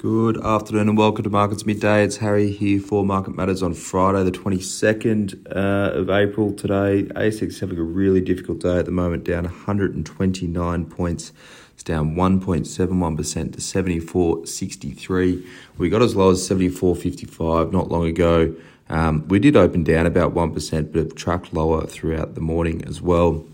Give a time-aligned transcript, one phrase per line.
[0.00, 2.04] Good afternoon and welcome to Markets Midday.
[2.04, 6.54] It's Harry here for Market Matters on Friday, the 22nd uh, of April.
[6.54, 11.32] Today, ASX is having a really difficult day at the moment, down 129 points.
[11.74, 15.46] It's down 1.71% to 74.63.
[15.76, 18.56] We got as low as 74.55 not long ago.
[18.88, 23.44] Um, we did open down about 1%, but tracked lower throughout the morning as well.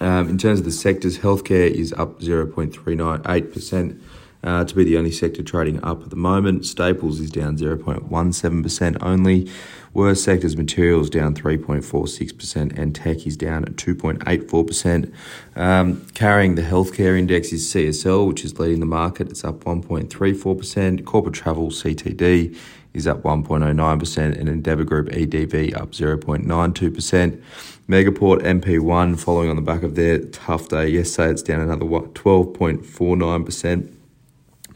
[0.00, 4.00] Um, in terms of the sectors, healthcare is up 0.398%
[4.42, 6.64] uh, to be the only sector trading up at the moment.
[6.64, 9.50] Staples is down 0.17% only.
[9.94, 15.12] Worst sectors, materials down 3.46%, and tech is down at 2.84%.
[15.56, 19.30] Um, carrying the healthcare index is CSL, which is leading the market.
[19.30, 21.04] It's up 1.34%.
[21.04, 22.56] Corporate travel, CTD,
[22.94, 27.42] is up 1.09%, and Endeavour Group EDV up 0.92%.
[27.88, 33.97] Megaport MP1 following on the back of their tough day yesterday, it's down another 12.49%.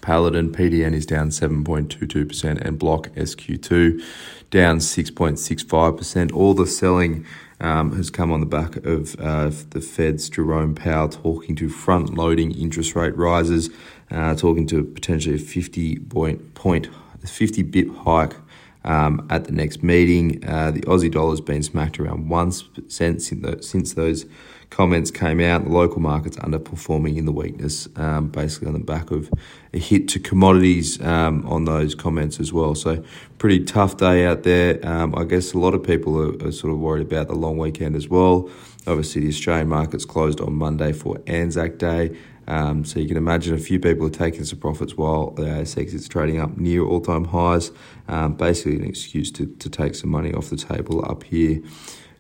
[0.02, 4.02] Paladin PDN is down 7.22% and Block SQ2
[4.50, 6.32] down 6.65%.
[6.34, 7.24] All the selling
[7.60, 12.14] um, has come on the back of uh, the Fed's Jerome Powell talking to front
[12.14, 13.70] loading interest rate rises,
[14.10, 16.88] uh, talking to potentially a 50 point, point
[17.24, 18.34] 50 bip hike
[18.84, 20.44] um, at the next meeting.
[20.46, 24.26] Uh, the Aussie dollar has been smacked around one cent since those
[24.72, 25.64] comments came out.
[25.64, 29.30] The local market's underperforming in the weakness, um, basically on the back of
[29.74, 32.74] a hit to commodities um, on those comments as well.
[32.74, 33.04] So,
[33.38, 34.84] pretty tough day out there.
[34.86, 37.58] Um, I guess a lot of people are, are, sort of worried about the long
[37.58, 38.50] weekend as well.
[38.86, 42.16] Obviously, the Australian market's closed on Monday for Anzac Day.
[42.46, 45.94] Um, so you can imagine a few people are taking some profits while the ASX
[45.94, 47.70] is trading up near all-time highs.
[48.08, 51.62] Um, basically, an excuse to, to take some money off the table up here.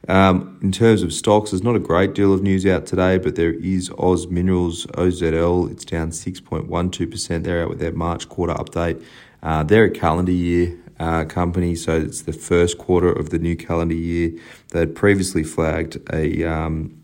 [0.08, 3.36] Um, in terms of stocks, there's not a great deal of news out today, but
[3.36, 5.70] there is Oz Minerals, OZL.
[5.70, 7.44] It's down 6.12%.
[7.44, 9.02] They're out with their March quarter update.
[9.42, 13.56] Uh, they're a calendar year uh, company, so it's the first quarter of the new
[13.56, 14.32] calendar year.
[14.70, 17.01] They had previously flagged a, um,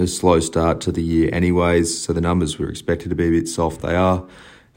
[0.00, 3.30] a slow start to the year, anyways, so the numbers were expected to be a
[3.30, 3.80] bit soft.
[3.82, 4.26] They are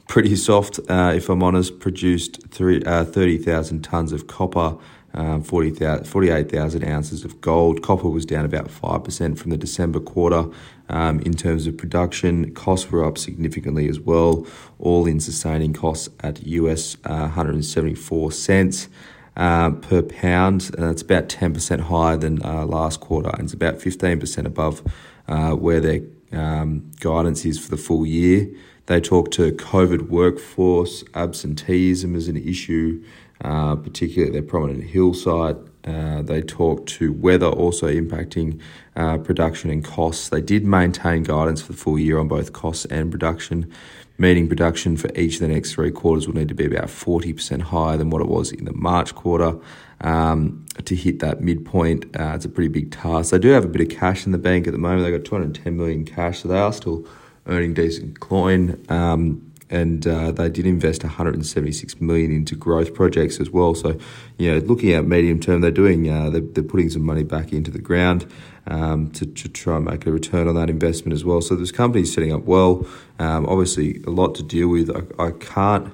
[0.06, 1.80] pretty soft, uh, if I'm honest.
[1.80, 4.76] Produced three, uh, 30,000 tonnes of copper
[5.14, 7.82] um, 48,000 ounces of gold.
[7.82, 10.46] Copper was down about 5% from the December quarter.
[10.88, 14.46] Um, in terms of production, costs were up significantly as well,
[14.78, 18.88] all in sustaining costs at US uh, 174 cents.
[19.38, 23.76] Uh, per pound, and it's about 10% higher than uh, last quarter, and it's about
[23.76, 24.82] 15% above
[25.28, 26.00] uh, where their
[26.32, 28.50] um, guidance is for the full year.
[28.86, 33.04] They talk to COVID workforce absenteeism as an issue
[33.42, 35.56] uh, particularly their Prominent Hill site.
[35.84, 38.60] Uh, they talked to weather also impacting
[38.96, 40.28] uh, production and costs.
[40.28, 43.72] They did maintain guidance for the full year on both costs and production,
[44.18, 47.62] meaning production for each of the next three quarters will need to be about 40%
[47.62, 49.56] higher than what it was in the March quarter.
[50.00, 53.30] Um, to hit that midpoint, uh, it's a pretty big task.
[53.30, 55.02] They do have a bit of cash in the bank at the moment.
[55.02, 57.06] They've got 210 million cash, so they are still
[57.46, 58.84] earning decent coin.
[58.88, 63.74] Um, and uh, they did invest 176 million into growth projects as well.
[63.74, 63.98] So,
[64.38, 67.52] you know, looking at medium term, they're doing uh, they're, they're, putting some money back
[67.52, 68.30] into the ground
[68.66, 71.40] um, to, to try and make a return on that investment as well.
[71.40, 72.86] So this company's setting up well.
[73.18, 74.90] Um, obviously, a lot to deal with.
[74.90, 75.92] I, I can't.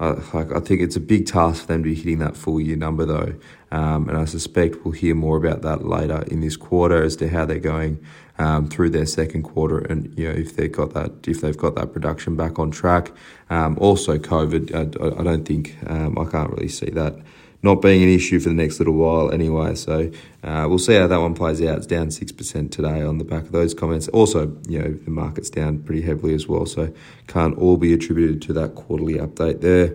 [0.00, 2.76] I, I think it's a big task for them to be hitting that full year
[2.76, 3.34] number though,
[3.70, 7.28] um, and I suspect we'll hear more about that later in this quarter as to
[7.28, 8.02] how they're going
[8.38, 11.74] um, through their second quarter, and you know if they've got that if they've got
[11.74, 13.12] that production back on track.
[13.50, 17.16] Um, also, COVID, I, I don't think um, I can't really see that
[17.62, 19.74] not being an issue for the next little while anyway.
[19.74, 20.10] So
[20.42, 21.78] uh, we'll see how that one plays out.
[21.78, 24.08] It's down 6% today on the back of those comments.
[24.08, 26.64] Also, you know, the market's down pretty heavily as well.
[26.66, 26.92] So
[27.26, 29.94] can't all be attributed to that quarterly update there.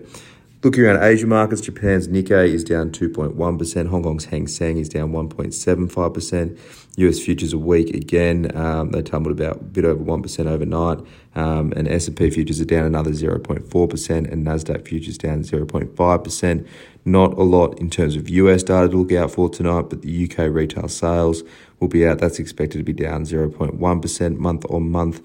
[0.66, 3.86] Looking around Asian markets, Japan's Nikkei is down 2.1%.
[3.86, 6.58] Hong Kong's Hang Seng is down 1.75%.
[6.96, 8.50] US futures are weak again.
[8.56, 10.98] Um, they tumbled about a bit over 1% overnight.
[11.36, 16.66] Um, and S&P futures are down another 0.4% and Nasdaq futures down 0.5%.
[17.04, 20.24] Not a lot in terms of US data to look out for tonight, but the
[20.28, 21.44] UK retail sales
[21.78, 22.18] will be out.
[22.18, 25.20] That's expected to be down 0.1% month on month.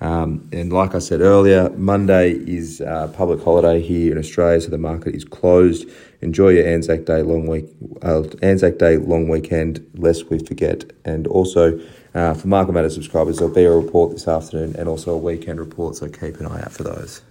[0.00, 4.68] Um, and like I said earlier, Monday is a public holiday here in Australia, so
[4.68, 5.88] the market is closed.
[6.20, 7.66] Enjoy your Anzac Day long week,
[8.02, 10.84] uh, Anzac Day long weekend, lest we forget.
[11.04, 11.80] And also,
[12.14, 15.60] uh, for Market Matters subscribers, there'll be a report this afternoon and also a weekend
[15.60, 17.22] report, so keep an eye out for those.